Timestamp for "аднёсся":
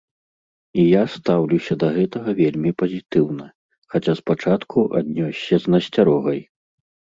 5.03-5.63